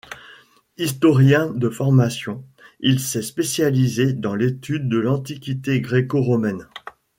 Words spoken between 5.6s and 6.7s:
gréco-romaine.